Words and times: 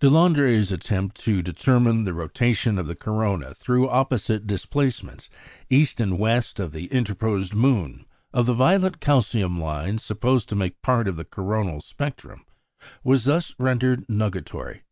Deslandres' 0.00 0.70
attempt 0.70 1.16
to 1.22 1.40
determine 1.40 2.04
the 2.04 2.12
rotation 2.12 2.78
of 2.78 2.86
the 2.86 2.94
corona 2.94 3.54
through 3.54 3.88
opposite 3.88 4.46
displacements, 4.46 5.30
east 5.70 5.98
and 5.98 6.18
west 6.18 6.60
of 6.60 6.72
the 6.72 6.88
interposed 6.92 7.54
moon, 7.54 8.04
of 8.30 8.44
the 8.44 8.52
violet 8.52 9.00
calcium 9.00 9.58
lines 9.58 10.02
supposed 10.04 10.46
to 10.50 10.54
make 10.54 10.82
part 10.82 11.08
of 11.08 11.16
the 11.16 11.24
coronal 11.24 11.80
spectrum, 11.80 12.44
was 13.02 13.24
thus 13.24 13.54
rendered 13.58 14.04
nugatory. 14.10 14.82